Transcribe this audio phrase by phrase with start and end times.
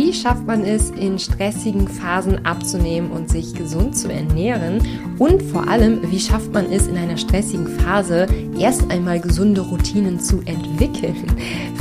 [0.00, 4.80] Wie schafft man es, in stressigen Phasen abzunehmen und sich gesund zu ernähren?
[5.18, 10.20] Und vor allem, wie schafft man es, in einer stressigen Phase erst einmal gesunde Routinen
[10.20, 11.26] zu entwickeln?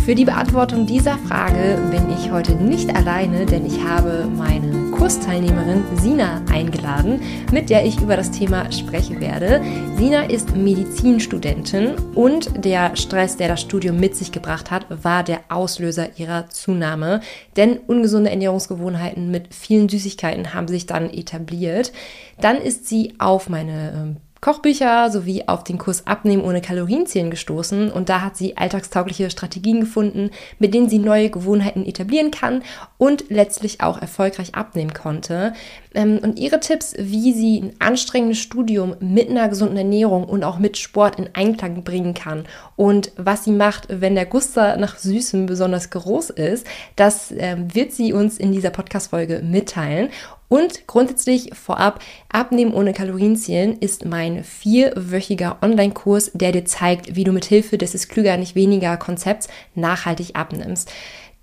[0.04, 5.84] Für die Beantwortung dieser Frage bin ich heute nicht alleine, denn ich habe meine Kursteilnehmerin
[5.98, 7.22] Sina eingeladen,
[7.52, 9.62] mit der ich über das Thema sprechen werde.
[9.96, 15.42] Sina ist Medizinstudentin und der Stress, der das Studium mit sich gebracht hat, war der
[15.50, 17.22] Auslöser ihrer Zunahme,
[17.56, 21.94] denn ungesunde Ernährungsgewohnheiten mit vielen Süßigkeiten haben sich dann etabliert.
[22.42, 27.92] Dann ist sie auf meine ähm, Kochbücher sowie auf den Kurs Abnehmen ohne Kalorienzählen gestoßen
[27.92, 32.64] und da hat sie alltagstaugliche Strategien gefunden, mit denen sie neue Gewohnheiten etablieren kann
[32.98, 35.52] und letztlich auch erfolgreich abnehmen konnte.
[35.94, 40.60] Ähm, und ihre Tipps, wie sie ein anstrengendes Studium mit einer gesunden Ernährung und auch
[40.60, 42.46] mit Sport in Einklang bringen kann
[42.78, 47.92] und was sie macht, wenn der Guster nach Süßem besonders groß ist, das ähm, wird
[47.92, 50.08] sie uns in dieser Podcast-Folge mitteilen.
[50.50, 57.32] Und grundsätzlich vorab, Abnehmen ohne Kalorienzielen ist mein vierwöchiger Online-Kurs, der dir zeigt, wie du
[57.34, 60.92] mit Hilfe des ist klüger, nicht weniger Konzepts nachhaltig abnimmst.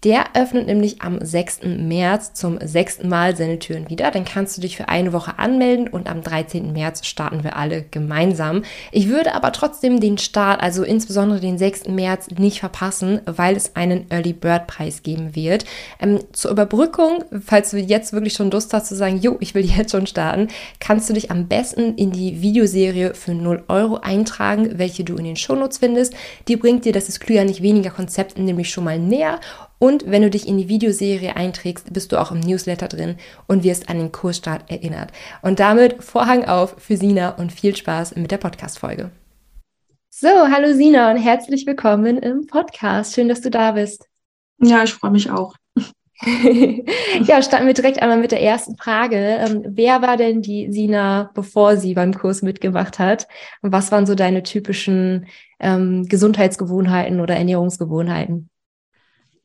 [0.05, 1.61] Der öffnet nämlich am 6.
[1.65, 4.11] März zum sechsten Mal seine Türen wieder.
[4.11, 6.75] Dann kannst du dich für eine Woche anmelden und am 13.
[6.75, 8.65] März starten wir alle gemeinsam.
[8.93, 11.89] Ich würde aber trotzdem den Start, also insbesondere den 6.
[11.89, 15.65] März, nicht verpassen, weil es einen Early Bird Preis geben wird.
[15.99, 19.65] Ähm, zur Überbrückung, falls du jetzt wirklich schon Lust hast zu sagen, jo, ich will
[19.77, 20.49] jetzt schon starten,
[20.81, 25.25] kannst du dich am besten in die Videoserie für 0 Euro eintragen, welche du in
[25.25, 26.13] den Shownotes findest.
[26.47, 29.41] Die bringt dir das ist Klüger nicht weniger Konzept nämlich schon mal näher
[29.85, 33.65] und wenn du dich in die Videoserie einträgst, bist du auch im Newsletter drin und
[33.65, 35.13] wirst an den Kursstart erinnert.
[35.43, 39.11] Und damit Vorhang auf für Sina und viel Spaß mit der Podcast-Folge.
[40.09, 43.15] So, hallo Sina und herzlich willkommen im Podcast.
[43.15, 44.09] Schön, dass du da bist.
[44.59, 45.55] Ja, ich freue mich auch.
[47.25, 49.17] ja, starten wir direkt einmal mit der ersten Frage.
[49.17, 53.29] Ähm, wer war denn die Sina, bevor sie beim Kurs mitgemacht hat?
[53.61, 55.27] Und was waren so deine typischen
[55.61, 58.49] ähm, Gesundheitsgewohnheiten oder Ernährungsgewohnheiten?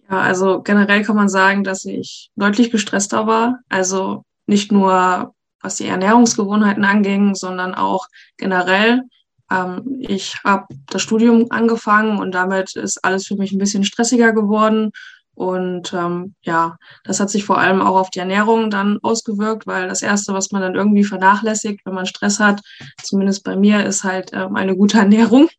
[0.10, 3.60] Ja, also generell kann man sagen, dass ich deutlich gestresster war.
[3.70, 9.04] Also nicht nur was die Ernährungsgewohnheiten anging, sondern auch generell.
[9.52, 14.32] Ähm, ich habe das Studium angefangen und damit ist alles für mich ein bisschen stressiger
[14.32, 14.92] geworden.
[15.36, 19.88] Und ähm, ja, das hat sich vor allem auch auf die Ernährung dann ausgewirkt, weil
[19.88, 22.62] das Erste, was man dann irgendwie vernachlässigt, wenn man Stress hat,
[23.02, 25.50] zumindest bei mir, ist halt ähm, eine gute Ernährung.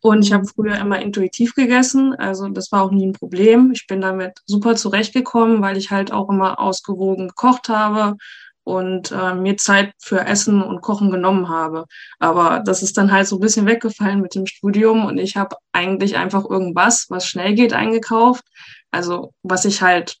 [0.00, 3.72] Und ich habe früher immer intuitiv gegessen, also das war auch nie ein Problem.
[3.72, 8.16] Ich bin damit super zurechtgekommen, weil ich halt auch immer ausgewogen gekocht habe
[8.64, 11.86] und äh, mir Zeit für Essen und Kochen genommen habe.
[12.18, 15.56] Aber das ist dann halt so ein bisschen weggefallen mit dem Studium und ich habe
[15.72, 18.44] eigentlich einfach irgendwas, was schnell geht, eingekauft.
[18.90, 20.18] Also was ich halt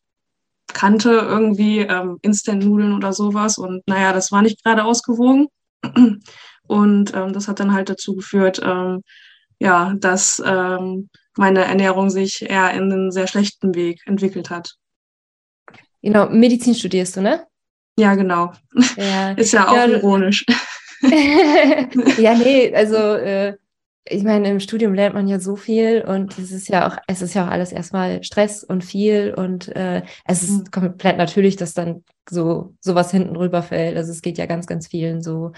[0.72, 3.58] kannte, irgendwie ähm, Instant-Nudeln oder sowas.
[3.58, 5.48] Und naja, das war nicht gerade ausgewogen.
[6.66, 9.02] Und ähm, das hat dann halt dazu geführt, ähm,
[9.60, 14.74] ja, dass ähm, meine Ernährung sich eher in einen sehr schlechten Weg entwickelt hat.
[16.02, 17.46] Genau, Medizin studierst du, ne?
[17.98, 18.52] Ja, genau.
[18.96, 19.32] Ja.
[19.36, 20.44] Ist ja auch ja, ironisch.
[22.18, 23.56] ja, nee, also äh,
[24.10, 27.20] ich meine, im Studium lernt man ja so viel und es ist ja auch, es
[27.20, 30.70] ist ja auch alles erstmal Stress und viel und äh, es ist mhm.
[30.70, 33.96] komplett natürlich, dass dann so sowas hinten rüberfällt.
[33.96, 35.52] Also es geht ja ganz, ganz vielen so.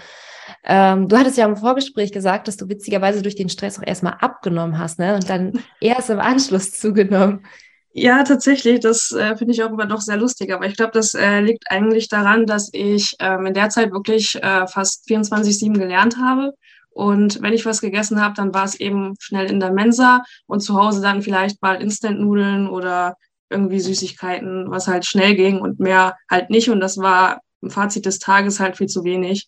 [0.63, 4.17] Ähm, du hattest ja im Vorgespräch gesagt, dass du witzigerweise durch den Stress auch erstmal
[4.19, 5.15] abgenommen hast, ne?
[5.15, 7.45] Und dann erst im Anschluss zugenommen.
[7.93, 8.79] Ja, tatsächlich.
[8.79, 10.53] Das äh, finde ich auch immer noch sehr lustig.
[10.53, 14.35] Aber ich glaube, das äh, liegt eigentlich daran, dass ich ähm, in der Zeit wirklich
[14.41, 16.53] äh, fast 24-7 gelernt habe.
[16.89, 20.61] Und wenn ich was gegessen habe, dann war es eben schnell in der Mensa und
[20.61, 23.15] zu Hause dann vielleicht mal Instant-Nudeln oder
[23.49, 26.69] irgendwie Süßigkeiten, was halt schnell ging und mehr halt nicht.
[26.69, 29.47] Und das war im Fazit des Tages halt viel zu wenig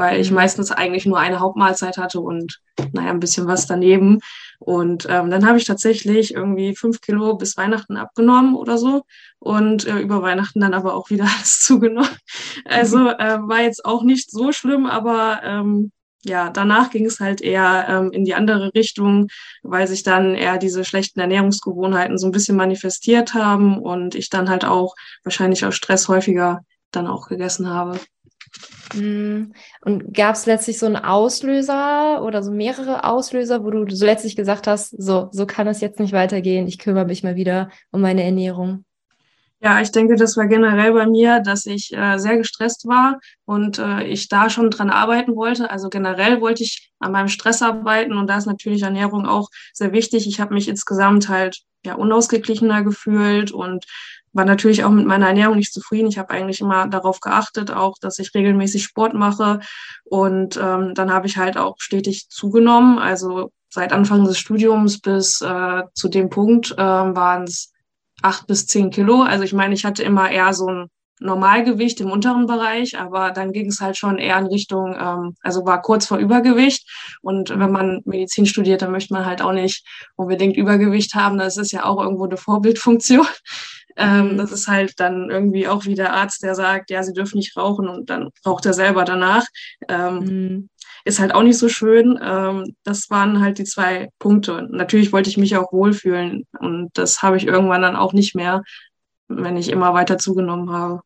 [0.00, 0.36] weil ich mhm.
[0.36, 2.58] meistens eigentlich nur eine Hauptmahlzeit hatte und
[2.92, 4.20] naja, ein bisschen was daneben.
[4.58, 9.02] Und ähm, dann habe ich tatsächlich irgendwie fünf Kilo bis Weihnachten abgenommen oder so
[9.40, 12.16] und äh, über Weihnachten dann aber auch wieder alles zugenommen.
[12.64, 13.08] Also mhm.
[13.18, 15.92] äh, war jetzt auch nicht so schlimm, aber ähm,
[16.24, 19.28] ja, danach ging es halt eher ähm, in die andere Richtung,
[19.62, 24.48] weil sich dann eher diese schlechten Ernährungsgewohnheiten so ein bisschen manifestiert haben und ich dann
[24.48, 24.94] halt auch
[25.24, 26.60] wahrscheinlich aus Stress häufiger
[26.90, 28.00] dann auch gegessen habe.
[28.92, 29.52] Hm.
[29.82, 34.36] Und gab es letztlich so einen Auslöser oder so mehrere Auslöser, wo du so letztlich
[34.36, 38.00] gesagt hast, so, so kann es jetzt nicht weitergehen, ich kümmere mich mal wieder um
[38.00, 38.84] meine Ernährung?
[39.62, 43.78] Ja, ich denke, das war generell bei mir, dass ich äh, sehr gestresst war und
[43.78, 45.70] äh, ich da schon dran arbeiten wollte.
[45.70, 49.92] Also generell wollte ich an meinem Stress arbeiten und da ist natürlich Ernährung auch sehr
[49.92, 50.26] wichtig.
[50.26, 53.84] Ich habe mich insgesamt halt ja, unausgeglichener gefühlt und
[54.32, 56.08] war natürlich auch mit meiner Ernährung nicht zufrieden.
[56.08, 59.60] Ich habe eigentlich immer darauf geachtet, auch, dass ich regelmäßig Sport mache.
[60.04, 62.98] Und ähm, dann habe ich halt auch stetig zugenommen.
[62.98, 67.72] Also seit Anfang des Studiums bis äh, zu dem Punkt äh, waren es
[68.22, 69.22] acht bis zehn Kilo.
[69.22, 70.86] Also ich meine, ich hatte immer eher so ein
[71.20, 75.66] Normalgewicht im unteren Bereich, aber dann ging es halt schon eher in Richtung, ähm, also
[75.66, 76.88] war kurz vor Übergewicht.
[77.20, 79.86] Und wenn man Medizin studiert, dann möchte man halt auch nicht
[80.16, 81.38] unbedingt Übergewicht haben.
[81.38, 83.26] Das ist ja auch irgendwo eine Vorbildfunktion.
[83.96, 84.36] Ähm, mhm.
[84.38, 87.56] das ist halt dann irgendwie auch wie der Arzt, der sagt, ja, sie dürfen nicht
[87.56, 89.46] rauchen und dann raucht er selber danach.
[89.88, 90.68] Ähm, mhm.
[91.04, 92.18] Ist halt auch nicht so schön.
[92.22, 94.68] Ähm, das waren halt die zwei Punkte.
[94.70, 98.62] Natürlich wollte ich mich auch wohlfühlen und das habe ich irgendwann dann auch nicht mehr,
[99.28, 101.00] wenn ich immer weiter zugenommen habe.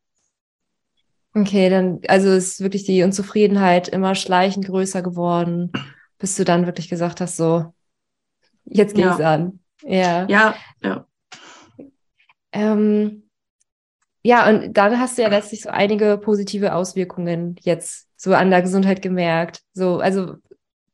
[1.37, 5.73] Okay, dann, also ist wirklich die Unzufriedenheit immer schleichend größer geworden,
[6.19, 7.75] bis du dann wirklich gesagt hast, so,
[8.65, 9.35] jetzt geht's ja.
[9.35, 9.61] an.
[9.83, 10.27] Ja.
[10.29, 11.07] Ja, ja.
[12.55, 13.25] Ähm,
[14.23, 18.63] ja, und dann hast du ja letztlich so einige positive Auswirkungen jetzt so an der
[18.63, 19.61] Gesundheit gemerkt.
[19.75, 20.37] So, also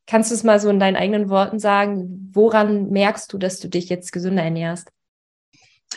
[0.07, 3.69] kannst du es mal so in deinen eigenen Worten sagen, woran merkst du, dass du
[3.69, 4.89] dich jetzt gesünder ernährst?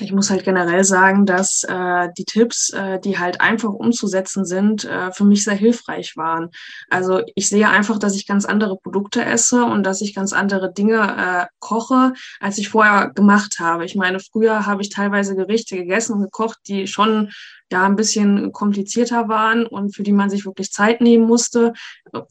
[0.00, 4.85] Ich muss halt generell sagen, dass äh, die Tipps, äh, die halt einfach umzusetzen sind,
[4.85, 6.50] äh, für mich sehr hilfreich waren.
[6.91, 10.73] Also ich sehe einfach, dass ich ganz andere Produkte esse und dass ich ganz andere
[10.73, 13.85] Dinge äh, koche, als ich vorher gemacht habe.
[13.85, 17.31] Ich meine, früher habe ich teilweise Gerichte gegessen und gekocht, die schon
[17.70, 21.73] ja ein bisschen komplizierter waren und für die man sich wirklich Zeit nehmen musste.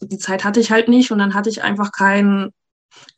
[0.02, 2.52] Die Zeit hatte ich halt nicht und dann hatte ich einfach kein,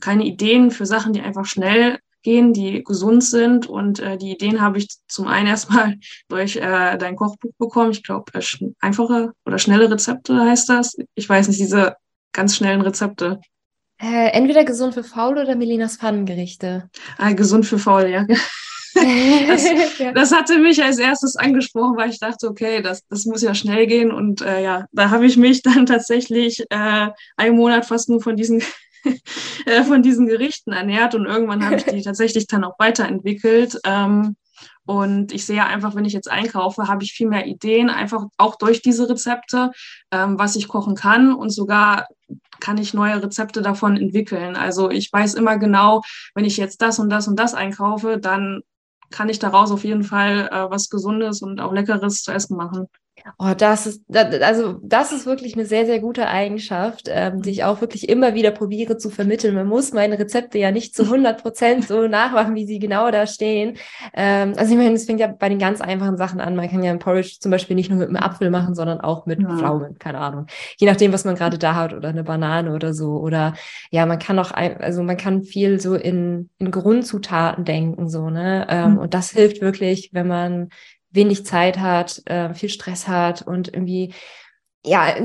[0.02, 3.68] keine Ideen für Sachen, die einfach schnell gehen, die gesund sind.
[3.68, 5.96] Und äh, die Ideen habe ich zum einen erstmal
[6.28, 7.92] durch äh, dein Kochbuch bekommen.
[7.92, 8.44] Ich glaube, äh,
[8.82, 10.98] einfache oder schnelle Rezepte heißt das.
[11.14, 11.96] Ich weiß nicht, diese
[12.34, 13.40] ganz schnellen Rezepte.
[14.02, 16.90] Äh, entweder gesund für faul oder Melinas Pfannengerichte.
[17.18, 18.26] Ah, gesund für faul, ja.
[18.96, 19.66] Das,
[20.14, 23.88] das, hatte mich als erstes angesprochen, weil ich dachte, okay, das, das muss ja schnell
[23.88, 24.10] gehen.
[24.10, 28.38] Und äh, ja, da habe ich mich dann tatsächlich äh, einen Monat fast nur von
[28.38, 28.64] diesen
[29.88, 33.80] von diesen Gerichten ernährt und irgendwann habe ich die tatsächlich dann auch weiterentwickelt.
[33.86, 34.36] Ähm,
[34.86, 38.56] und ich sehe einfach, wenn ich jetzt einkaufe, habe ich viel mehr Ideen, einfach auch
[38.56, 39.72] durch diese Rezepte,
[40.12, 41.34] ähm, was ich kochen kann.
[41.34, 42.08] Und sogar
[42.60, 44.56] kann ich neue Rezepte davon entwickeln.
[44.56, 46.02] Also ich weiß immer genau,
[46.36, 48.62] wenn ich jetzt das und das und das einkaufe, dann
[49.10, 52.88] kann ich daraus auf jeden Fall äh, was Gesundes und auch Leckeres zu essen machen.
[53.40, 57.64] Oh, das ist, also das ist wirklich eine sehr, sehr gute Eigenschaft, ähm, die ich
[57.64, 59.56] auch wirklich immer wieder probiere zu vermitteln.
[59.56, 63.26] Man muss meine Rezepte ja nicht zu 100 Prozent so nachmachen, wie sie genau da
[63.26, 63.78] stehen.
[64.14, 66.56] Ähm, also ich meine, es fängt ja bei den ganz einfachen Sachen an.
[66.56, 69.26] Man kann ja ein Porridge zum Beispiel nicht nur mit einem Apfel machen, sondern auch
[69.26, 69.58] mit ja.
[69.58, 70.46] Pflaumen, keine Ahnung.
[70.78, 73.18] Je nachdem, was man gerade da hat oder eine Banane oder so.
[73.18, 73.56] Oder
[73.90, 78.30] ja, man kann auch, ein, also man kann viel so in, in Grundzutaten denken, so,
[78.30, 78.68] ne?
[78.70, 78.98] Ähm, mhm.
[79.00, 80.70] Und das hilft wirklich, wenn man
[81.16, 84.14] wenig Zeit hat, äh, viel Stress hat und irgendwie,
[84.86, 85.16] ja,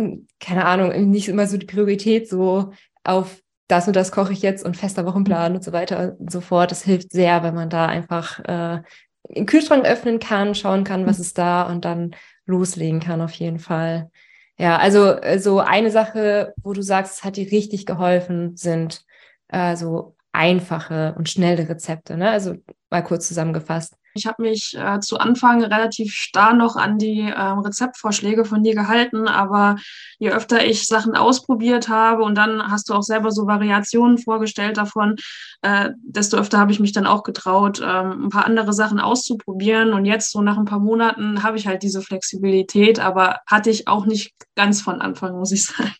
[0.40, 2.72] keine Ahnung, nicht immer so die Priorität so
[3.04, 6.40] auf das und das koche ich jetzt und fester Wochenplan und so weiter und so
[6.40, 6.70] fort.
[6.70, 8.82] Das hilft sehr, wenn man da einfach äh,
[9.28, 12.16] den Kühlschrank öffnen kann, schauen kann, was ist da und dann
[12.46, 14.10] loslegen kann auf jeden Fall.
[14.58, 19.04] Ja, also äh, so eine Sache, wo du sagst, es hat dir richtig geholfen, sind
[19.48, 22.16] äh, so einfache und schnelle Rezepte.
[22.16, 22.30] Ne?
[22.30, 22.56] Also
[22.90, 23.96] mal kurz zusammengefasst.
[24.14, 28.74] Ich habe mich äh, zu Anfang relativ starr noch an die äh, Rezeptvorschläge von dir
[28.74, 29.76] gehalten, aber
[30.18, 34.76] je öfter ich Sachen ausprobiert habe und dann hast du auch selber so Variationen vorgestellt
[34.76, 35.16] davon,
[35.62, 39.92] äh, desto öfter habe ich mich dann auch getraut, ähm, ein paar andere Sachen auszuprobieren.
[39.92, 43.86] Und jetzt, so nach ein paar Monaten, habe ich halt diese Flexibilität, aber hatte ich
[43.86, 45.94] auch nicht ganz von Anfang, muss ich sagen.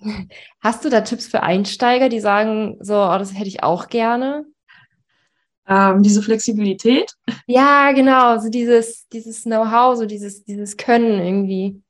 [0.60, 4.44] Hast du da Tipps für Einsteiger, die sagen, so, oh, das hätte ich auch gerne?
[5.66, 7.12] Ähm, diese Flexibilität.
[7.46, 11.82] Ja, genau, so dieses, dieses Know-how, so dieses, dieses Können irgendwie.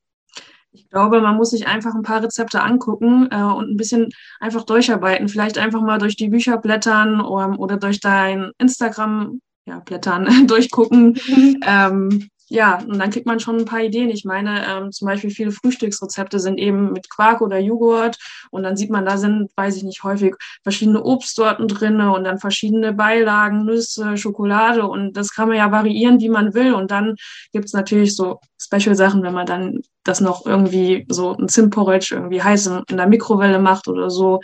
[0.75, 4.09] Ich glaube, man muss sich einfach ein paar Rezepte angucken äh, und ein bisschen
[4.41, 5.29] einfach durcharbeiten.
[5.29, 10.27] Vielleicht einfach mal durch die Bücher blättern oder, ähm, oder durch dein Instagram ja, blättern,
[10.47, 11.19] durchgucken.
[11.29, 11.61] Mhm.
[11.67, 14.11] ähm, ja, und dann kriegt man schon ein paar Ideen.
[14.11, 18.19] Ich meine, ähm, zum Beispiel viele Frühstücksrezepte sind eben mit Quark oder Joghurt
[18.51, 22.39] und dann sieht man, da sind, weiß ich nicht, häufig verschiedene Obstsorten drinne und dann
[22.39, 26.75] verschiedene Beilagen, Nüsse, Schokolade und das kann man ja variieren, wie man will.
[26.75, 27.17] Und dann
[27.53, 32.67] gibt's natürlich so Special-Sachen, wenn man dann das noch irgendwie so ein Zimtporridge irgendwie heiß
[32.67, 34.41] in der Mikrowelle macht oder so.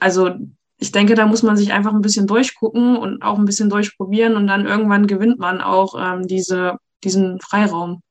[0.00, 0.30] Also
[0.78, 4.36] ich denke, da muss man sich einfach ein bisschen durchgucken und auch ein bisschen durchprobieren
[4.36, 8.02] und dann irgendwann gewinnt man auch ähm, diese diesen Freiraum.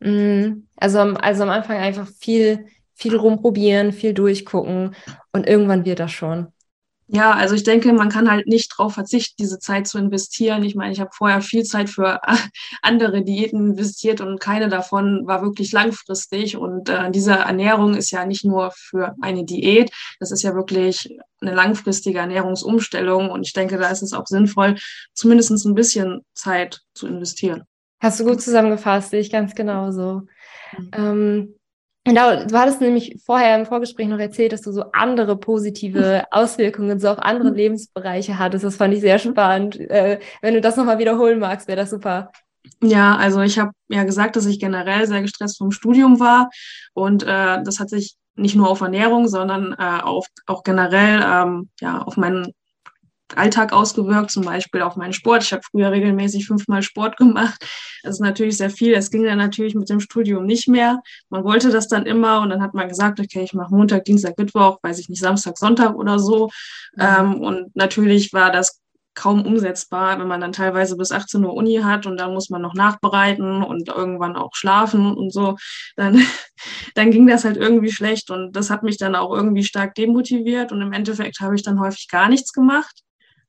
[0.00, 0.68] Mhm.
[0.76, 4.94] Also, also am Anfang einfach viel, viel rumprobieren, viel durchgucken
[5.32, 6.48] und irgendwann wird das schon.
[7.06, 10.64] Ja, also ich denke, man kann halt nicht darauf verzichten, diese Zeit zu investieren.
[10.64, 12.20] Ich meine, ich habe vorher viel Zeit für
[12.82, 16.56] andere Diäten investiert und keine davon war wirklich langfristig.
[16.56, 21.18] Und äh, diese Ernährung ist ja nicht nur für eine Diät, das ist ja wirklich
[21.42, 23.30] eine langfristige Ernährungsumstellung.
[23.30, 24.76] Und ich denke, da ist es auch sinnvoll,
[25.12, 27.64] zumindest ein bisschen Zeit zu investieren.
[28.00, 30.22] Hast du gut zusammengefasst, sehe ich ganz genauso.
[30.76, 30.90] Mhm.
[30.92, 31.54] Ähm,
[32.06, 37.00] Genau, du hattest nämlich vorher im Vorgespräch noch erzählt, dass du so andere positive Auswirkungen
[37.00, 37.50] so auf andere.
[37.50, 38.64] Lebensbereiche hattest.
[38.64, 39.80] Das fand ich sehr spannend.
[39.80, 42.30] Äh, wenn du das nochmal wiederholen magst, wäre das super.
[42.82, 46.50] Ja, also ich habe ja gesagt, dass ich generell sehr gestresst vom Studium war
[46.92, 51.70] und äh, das hat sich nicht nur auf Ernährung, sondern äh, auf, auch generell ähm,
[51.80, 52.52] ja, auf meinen
[53.34, 55.42] Alltag ausgewirkt, zum Beispiel auf meinen Sport.
[55.42, 57.64] Ich habe früher regelmäßig fünfmal Sport gemacht.
[58.02, 58.94] Das ist natürlich sehr viel.
[58.94, 61.00] Es ging dann natürlich mit dem Studium nicht mehr.
[61.30, 64.38] Man wollte das dann immer und dann hat man gesagt, okay, ich mache Montag, Dienstag,
[64.38, 66.50] Mittwoch, weiß ich nicht, Samstag, Sonntag oder so.
[66.96, 67.02] Mhm.
[67.02, 68.80] Ähm, und natürlich war das
[69.14, 72.60] kaum umsetzbar, wenn man dann teilweise bis 18 Uhr Uni hat und dann muss man
[72.60, 75.56] noch nachbereiten und irgendwann auch schlafen und so,
[75.96, 76.20] dann,
[76.94, 80.72] dann ging das halt irgendwie schlecht und das hat mich dann auch irgendwie stark demotiviert
[80.72, 83.03] und im Endeffekt habe ich dann häufig gar nichts gemacht.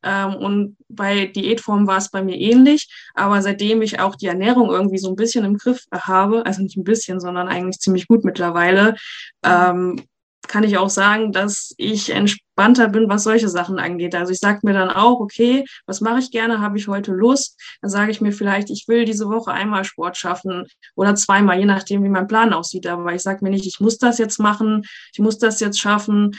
[0.06, 2.88] Ähm, und bei Diätformen war es bei mir ähnlich.
[3.16, 6.78] Aber seitdem ich auch die Ernährung irgendwie so ein bisschen im Griff habe, also nicht
[6.78, 8.96] ein bisschen, sondern eigentlich ziemlich gut mittlerweile,
[9.44, 10.02] ähm,
[10.48, 14.16] kann ich auch sagen, dass ich entspannter bin, was solche Sachen angeht.
[14.16, 17.60] Also ich sage mir dann auch, okay, was mache ich gerne, habe ich heute Lust?
[17.82, 21.66] Dann sage ich mir vielleicht, ich will diese Woche einmal Sport schaffen oder zweimal, je
[21.66, 22.88] nachdem, wie mein Plan aussieht.
[22.88, 24.84] Aber ich sage mir nicht, ich muss das jetzt machen,
[25.14, 26.36] ich muss das jetzt schaffen,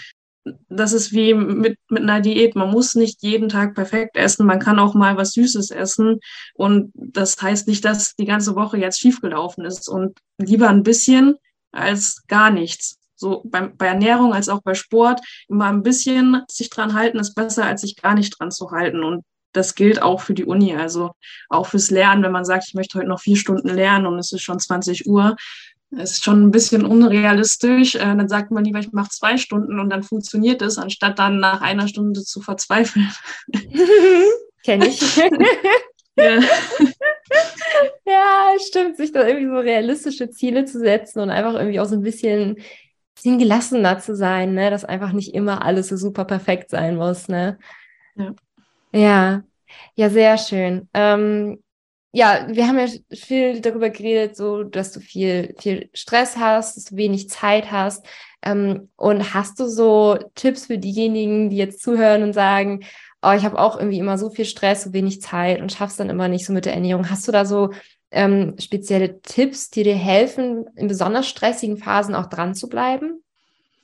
[0.69, 2.55] das ist wie mit, mit einer Diät.
[2.55, 4.47] Man muss nicht jeden Tag perfekt essen.
[4.47, 6.21] Man kann auch mal was Süßes essen.
[6.55, 9.89] Und das heißt nicht, dass die ganze Woche jetzt schiefgelaufen ist.
[9.89, 11.37] Und lieber ein bisschen
[11.73, 12.99] als gar nichts.
[13.17, 15.21] So bei, bei Ernährung als auch bei Sport.
[15.49, 19.03] Immer ein bisschen sich dran halten ist besser, als sich gar nicht dran zu halten.
[19.03, 21.13] Und das gilt auch für die Uni, also
[21.49, 22.23] auch fürs Lernen.
[22.23, 25.07] Wenn man sagt, ich möchte heute noch vier Stunden lernen und es ist schon 20
[25.07, 25.35] Uhr,
[25.91, 27.95] das ist schon ein bisschen unrealistisch.
[27.95, 31.39] Äh, dann sagt man lieber, ich mache zwei Stunden und dann funktioniert es, anstatt dann
[31.39, 33.11] nach einer Stunde zu verzweifeln.
[34.65, 35.17] Kenne ich.
[36.17, 36.41] ja.
[38.07, 41.95] ja, stimmt, sich da irgendwie so realistische Ziele zu setzen und einfach irgendwie auch so
[41.95, 42.57] ein bisschen,
[43.15, 44.71] bisschen gelassener zu sein, ne?
[44.71, 47.29] dass einfach nicht immer alles so super perfekt sein muss.
[47.29, 47.59] Ne?
[48.17, 48.35] Ja.
[48.93, 49.43] Ja,
[49.95, 50.89] ja sehr schön.
[50.95, 51.63] Ähm,
[52.13, 56.85] ja, wir haben ja viel darüber geredet, so dass du viel, viel Stress hast, dass
[56.85, 58.07] du wenig Zeit hast.
[58.43, 62.85] Ähm, und hast du so Tipps für diejenigen, die jetzt zuhören und sagen,
[63.23, 66.11] oh, ich habe auch irgendwie immer so viel Stress, so wenig Zeit und schaff's dann
[66.11, 67.11] immer nicht so mit der Ernährung.
[67.11, 67.71] Hast du da so
[68.11, 73.23] ähm, spezielle Tipps, die dir helfen, in besonders stressigen Phasen auch dran zu bleiben?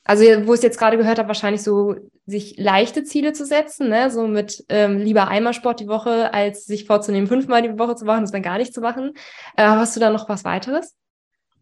[0.05, 1.95] Also wo ich es jetzt gerade gehört habe, wahrscheinlich so
[2.27, 4.11] sich leichte Ziele zu setzen, ne?
[4.11, 8.05] so mit ähm, lieber einmal Sport die Woche, als sich vorzunehmen, fünfmal die Woche zu
[8.05, 9.13] machen, das dann gar nicht zu machen.
[9.57, 10.97] Äh, hast du da noch was weiteres?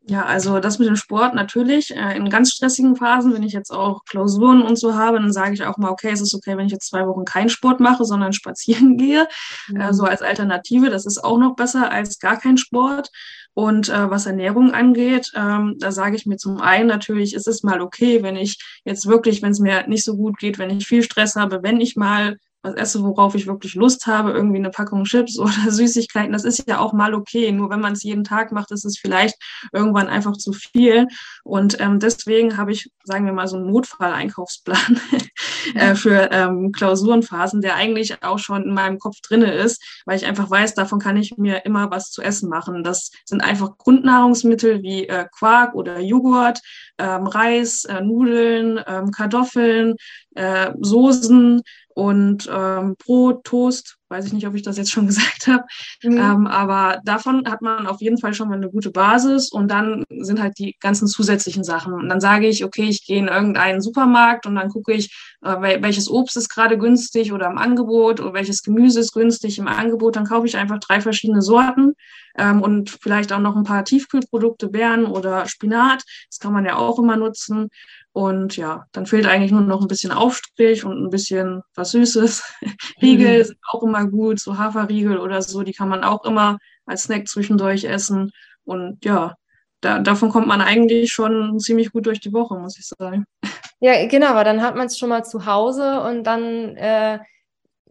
[0.07, 1.95] Ja, also das mit dem Sport natürlich.
[1.95, 5.55] Äh, in ganz stressigen Phasen, wenn ich jetzt auch Klausuren und so habe, dann sage
[5.55, 8.05] ich auch mal, okay, es ist okay, wenn ich jetzt zwei Wochen keinen Sport mache,
[8.05, 9.29] sondern spazieren gehe.
[9.69, 9.81] Mhm.
[9.81, 10.91] Äh, so als Alternative.
[10.91, 13.11] Das ist auch noch besser als gar kein Sport.
[13.53, 17.63] Und äh, was Ernährung angeht, ähm, da sage ich mir zum einen natürlich, ist es
[17.63, 20.87] mal okay, wenn ich jetzt wirklich, wenn es mir nicht so gut geht, wenn ich
[20.87, 24.71] viel Stress habe, wenn ich mal was esse, worauf ich wirklich Lust habe, irgendwie eine
[24.71, 27.53] Packung Chips oder Süßigkeiten, das ist ja auch mal okay.
[27.53, 29.37] Nur wenn man es jeden Tag macht, ist es vielleicht
[29.73, 31.07] irgendwann einfach zu viel.
[31.45, 35.01] Und ähm, deswegen habe ich, sagen wir mal, so einen Notfall-Einkaufsplan
[35.75, 40.27] äh, für ähm, Klausurenphasen, der eigentlich auch schon in meinem Kopf drinne ist, weil ich
[40.27, 42.85] einfach weiß, davon kann ich mir immer was zu essen machen.
[42.85, 46.61] Das sind einfach Grundnahrungsmittel wie äh, Quark oder Joghurt,
[46.99, 49.97] ähm, Reis, äh, Nudeln, ähm, Kartoffeln,
[50.35, 51.63] äh, Soßen,
[52.01, 55.65] und ähm, Brot, Toast, weiß ich nicht, ob ich das jetzt schon gesagt habe,
[56.03, 56.17] mhm.
[56.17, 60.05] ähm, aber davon hat man auf jeden Fall schon mal eine gute Basis und dann
[60.09, 61.93] sind halt die ganzen zusätzlichen Sachen.
[61.93, 65.83] Und dann sage ich, okay, ich gehe in irgendeinen Supermarkt und dann gucke ich, äh,
[65.83, 70.17] welches Obst ist gerade günstig oder im Angebot oder welches Gemüse ist günstig im Angebot.
[70.17, 71.93] Dann kaufe ich einfach drei verschiedene Sorten
[72.37, 76.03] ähm, und vielleicht auch noch ein paar Tiefkühlprodukte, Beeren oder Spinat.
[76.29, 77.71] Das kann man ja auch immer nutzen.
[78.13, 82.43] Und ja, dann fehlt eigentlich nur noch ein bisschen Aufstrich und ein bisschen was Süßes.
[83.03, 83.45] Riegel mhm.
[83.45, 87.29] sind auch immer gut, so Haferriegel oder so, die kann man auch immer als Snack
[87.29, 88.33] zwischendurch essen.
[88.65, 89.35] Und ja,
[89.81, 93.25] da, davon kommt man eigentlich schon ziemlich gut durch die Woche, muss ich sagen.
[93.83, 97.19] Ja, genau, aber dann hat man es schon mal zu Hause und dann äh,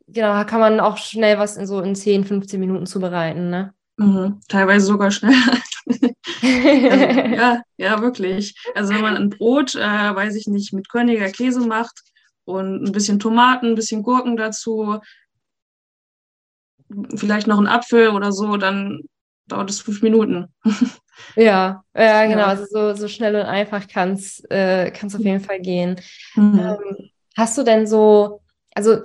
[0.07, 3.73] genau, kann man auch schnell was in so in 10, 15 Minuten zubereiten, ne?
[3.99, 5.57] Mhm, teilweise sogar schneller.
[5.85, 6.07] also,
[7.35, 8.55] ja, ja, wirklich.
[8.73, 12.01] Also wenn man ein Brot, äh, weiß ich nicht, mit Körniger Käse macht
[12.45, 14.99] und ein bisschen Tomaten, ein bisschen Gurken dazu,
[17.13, 19.01] vielleicht noch ein Apfel oder so, dann
[19.47, 20.47] dauert es fünf Minuten.
[21.35, 22.37] Ja, ja, genau.
[22.39, 22.45] Ja.
[22.45, 25.99] Also so, so schnell und einfach kann es äh, auf jeden Fall gehen.
[26.35, 26.59] Mhm.
[26.59, 28.41] Ähm, hast du denn so,
[28.73, 29.01] also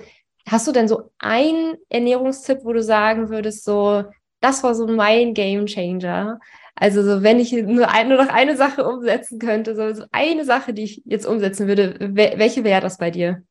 [0.47, 4.05] hast du denn so einen Ernährungstipp, wo du sagen würdest, so,
[4.45, 6.39] das war so mein Game Changer?
[6.75, 10.45] Also so, wenn ich nur, ein, nur noch eine Sache umsetzen könnte, so, so eine
[10.45, 13.43] Sache, die ich jetzt umsetzen würde, welche wäre das bei dir?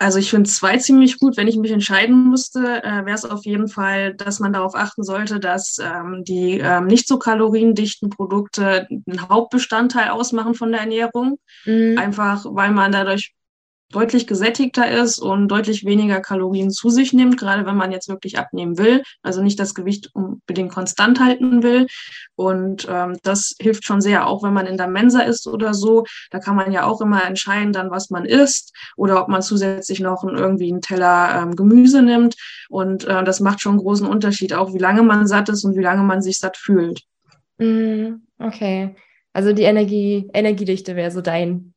[0.00, 1.36] Also ich finde zwei ziemlich gut.
[1.36, 5.02] Wenn ich mich entscheiden müsste, äh, wäre es auf jeden Fall, dass man darauf achten
[5.02, 11.40] sollte, dass ähm, die ähm, nicht so kaloriendichten Produkte einen Hauptbestandteil ausmachen von der Ernährung.
[11.64, 11.98] Mhm.
[11.98, 13.34] Einfach weil man dadurch
[13.90, 18.38] deutlich gesättigter ist und deutlich weniger Kalorien zu sich nimmt, gerade wenn man jetzt wirklich
[18.38, 21.86] abnehmen will, also nicht das Gewicht unbedingt konstant halten will.
[22.34, 26.04] Und ähm, das hilft schon sehr, auch wenn man in der Mensa ist oder so.
[26.30, 30.00] Da kann man ja auch immer entscheiden, dann was man isst oder ob man zusätzlich
[30.00, 32.36] noch irgendwie einen Teller ähm, Gemüse nimmt.
[32.68, 35.76] Und äh, das macht schon einen großen Unterschied, auch wie lange man satt ist und
[35.76, 37.02] wie lange man sich satt fühlt.
[37.56, 38.94] Mm, okay.
[39.32, 41.74] Also die Energie, Energiedichte wäre so dein,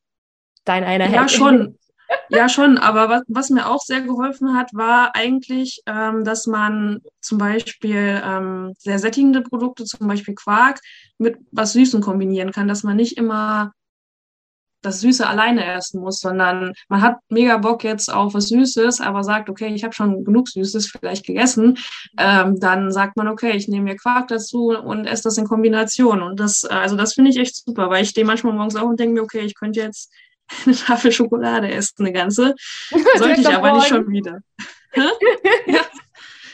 [0.64, 1.78] dein einer Ja, schon.
[2.28, 7.00] Ja, schon, aber was, was mir auch sehr geholfen hat, war eigentlich, ähm, dass man
[7.20, 10.80] zum Beispiel ähm, sehr sättigende Produkte, zum Beispiel Quark,
[11.18, 13.72] mit was Süßem kombinieren kann, dass man nicht immer
[14.82, 19.24] das Süße alleine essen muss, sondern man hat mega Bock jetzt auf was Süßes, aber
[19.24, 21.78] sagt, okay, ich habe schon genug Süßes vielleicht gegessen,
[22.18, 26.22] ähm, dann sagt man, okay, ich nehme mir Quark dazu und esse das in Kombination.
[26.22, 28.98] Und das, also das finde ich echt super, weil ich stehe manchmal morgens auf und
[28.98, 30.12] denke mir, okay, ich könnte jetzt
[30.66, 32.54] eine Tafel Schokolade essen, eine ganze.
[33.16, 34.40] Sollte ich aber nicht schon wieder.
[34.94, 35.80] ja.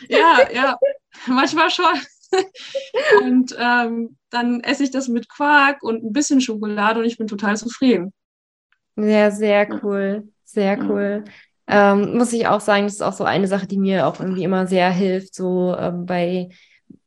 [0.09, 0.79] ja, ja,
[1.27, 1.87] manchmal schon.
[3.23, 7.27] und ähm, dann esse ich das mit Quark und ein bisschen Schokolade und ich bin
[7.27, 8.13] total zufrieden.
[8.97, 10.29] Ja, sehr cool.
[10.45, 11.25] Sehr cool.
[11.67, 14.45] Ähm, muss ich auch sagen, das ist auch so eine Sache, die mir auch irgendwie
[14.45, 16.49] immer sehr hilft, so ähm, bei,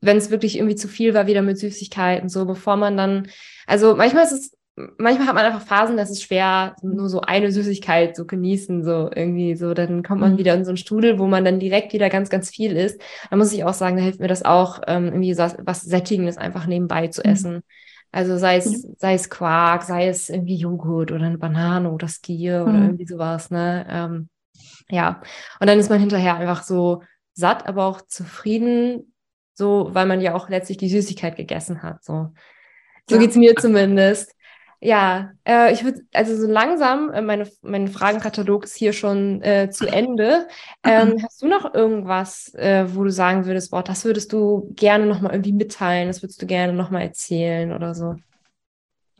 [0.01, 3.27] wenn es wirklich irgendwie zu viel war, wieder mit Süßigkeiten, so bevor man dann,
[3.65, 4.51] also manchmal ist es
[4.98, 9.09] manchmal hat man einfach Phasen, das ist schwer, nur so eine Süßigkeit zu genießen, so
[9.13, 9.74] irgendwie so.
[9.74, 10.37] Dann kommt man mhm.
[10.37, 13.01] wieder in so einen Strudel, wo man dann direkt wieder ganz, ganz viel isst.
[13.29, 16.37] Da muss ich auch sagen, da hilft mir das auch, ähm, irgendwie so was Sättigendes
[16.37, 17.31] einfach nebenbei zu mhm.
[17.31, 17.63] essen.
[18.11, 18.96] Also sei es, mhm.
[18.98, 22.85] sei es Quark, sei es irgendwie Joghurt oder eine Banane oder Skier oder mhm.
[22.85, 23.85] irgendwie sowas, ne?
[23.89, 24.29] Ähm,
[24.89, 25.22] ja.
[25.59, 29.13] Und dann ist man hinterher einfach so satt, aber auch zufrieden,
[29.53, 32.33] so, weil man ja auch letztlich die Süßigkeit gegessen hat, so.
[33.09, 33.22] So ja.
[33.22, 34.35] geht's mir zumindest.
[34.83, 39.70] Ja, äh, ich würde, also so langsam, äh, meine, mein Fragenkatalog ist hier schon äh,
[39.70, 40.48] zu Ende.
[40.83, 41.24] Ähm, mhm.
[41.24, 45.33] Hast du noch irgendwas, äh, wo du sagen würdest, boah, das würdest du gerne nochmal
[45.33, 48.15] irgendwie mitteilen, das würdest du gerne nochmal erzählen oder so?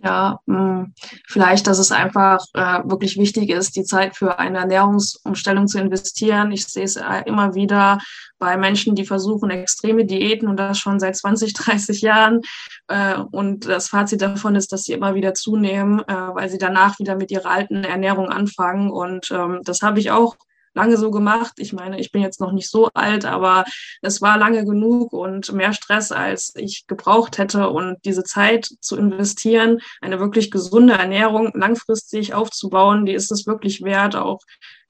[0.04, 0.94] Ja, mh, hm,
[1.28, 6.52] vielleicht, dass es einfach äh, wirklich wichtig ist, die Zeit für eine Ernährungsumstellung zu investieren.
[6.52, 8.00] Ich sehe es äh, immer wieder
[8.40, 12.42] bei Menschen, die versuchen extreme Diäten und das schon seit 20, 30 Jahren.
[12.88, 16.98] Äh, und das Fazit davon ist, dass sie immer wieder zunehmen, äh, weil sie danach
[16.98, 18.90] wieder mit ihrer alten Ernährung anfangen.
[18.90, 20.36] Und ähm, das habe ich auch
[20.73, 21.53] lange so gemacht.
[21.57, 23.65] Ich meine, ich bin jetzt noch nicht so alt, aber
[24.01, 27.69] es war lange genug und mehr Stress, als ich gebraucht hätte.
[27.69, 33.81] Und diese Zeit zu investieren, eine wirklich gesunde Ernährung langfristig aufzubauen, die ist es wirklich
[33.81, 34.39] wert, auch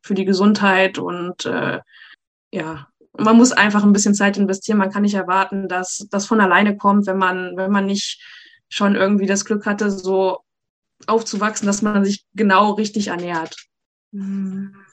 [0.02, 0.98] für die Gesundheit.
[0.98, 1.80] Und äh,
[2.52, 4.78] ja, man muss einfach ein bisschen Zeit investieren.
[4.78, 8.22] Man kann nicht erwarten, dass das von alleine kommt, wenn man, wenn man nicht
[8.70, 10.40] schon irgendwie das Glück hatte, so
[11.08, 13.56] aufzuwachsen, dass man sich genau richtig ernährt.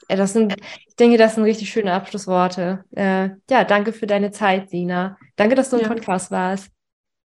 [0.07, 0.55] Das sind,
[0.87, 2.85] ich denke, das sind richtig schöne Abschlussworte.
[2.95, 5.17] Äh, ja, danke für deine Zeit, Sina.
[5.35, 5.87] Danke, dass du im ja.
[5.89, 6.69] Podcast warst.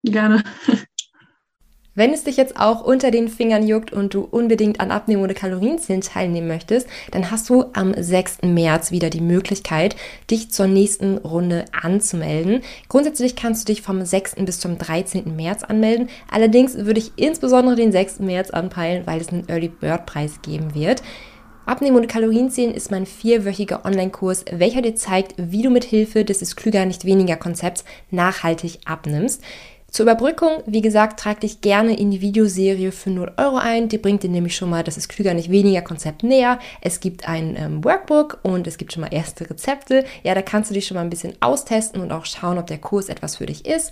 [0.04, 0.44] Gerne.
[1.96, 5.36] Wenn es dich jetzt auch unter den Fingern juckt und du unbedingt an Abnehmen oder
[5.36, 8.40] Kalorienzählen teilnehmen möchtest, dann hast du am 6.
[8.42, 9.96] März wieder die Möglichkeit,
[10.32, 12.62] dich zur nächsten Runde anzumelden.
[12.90, 14.38] Grundsätzlich kannst du dich vom 6.
[14.38, 15.36] bis zum 13.
[15.36, 16.10] März anmelden.
[16.32, 18.22] Allerdings würde ich insbesondere den 6.
[18.22, 21.04] März anpeilen, weil es einen Early Bird Preis geben wird.
[21.65, 26.26] Abnehmen und Kalorien zählen ist mein vierwöchiger Online-Kurs, welcher dir zeigt, wie du mit Hilfe
[26.26, 29.41] des ist klüger nicht weniger Konzepts nachhaltig abnimmst.
[29.93, 33.89] Zur Überbrückung, wie gesagt, trag dich gerne in die Videoserie für 0 Euro ein.
[33.89, 36.58] Die bringt dir nämlich schon mal das ist klüger nicht weniger Konzept näher.
[36.82, 40.04] Es gibt ein ähm, Workbook und es gibt schon mal erste Rezepte.
[40.23, 42.80] Ja, da kannst du dich schon mal ein bisschen austesten und auch schauen, ob der
[42.80, 43.91] Kurs etwas für dich ist.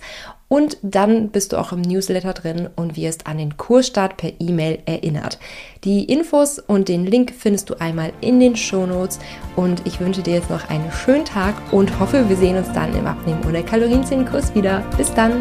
[0.52, 4.80] Und dann bist du auch im Newsletter drin und wirst an den Kursstart per E-Mail
[4.84, 5.38] erinnert.
[5.82, 9.18] Die Infos und den Link findest du einmal in den Shownotes.
[9.56, 12.94] Und ich wünsche dir jetzt noch einen schönen Tag und hoffe, wir sehen uns dann
[12.94, 14.84] im Abnehmen- oder Kalorienzählen-Kurs wieder.
[14.98, 15.40] Bis dann!